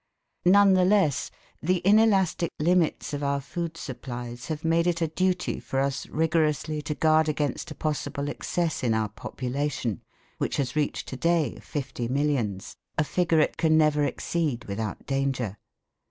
None 0.47 0.73
the 0.73 0.83
less 0.83 1.29
the 1.61 1.77
inelastic 1.85 2.49
limits 2.57 3.13
of 3.13 3.21
our 3.21 3.39
food 3.39 3.77
supplies 3.77 4.47
have 4.47 4.65
made 4.65 4.87
it 4.87 4.99
a 4.99 5.07
duty 5.07 5.59
for 5.59 5.79
us 5.79 6.07
rigorously 6.07 6.81
to 6.81 6.95
guard 6.95 7.29
against 7.29 7.69
a 7.69 7.75
possible 7.75 8.27
excess 8.27 8.81
in 8.83 8.95
our 8.95 9.09
population 9.09 10.01
which 10.39 10.57
has 10.57 10.75
reached 10.75 11.07
to 11.09 11.17
day 11.17 11.59
fifty 11.61 12.07
millions, 12.07 12.75
a 12.97 13.03
figure 13.03 13.39
it 13.41 13.57
can 13.57 13.77
never 13.77 14.03
exceed 14.03 14.65
without 14.65 15.05
danger. 15.05 15.59